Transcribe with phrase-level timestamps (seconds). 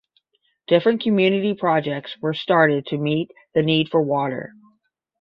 [0.65, 4.51] Different community projects were started to meet the need for water.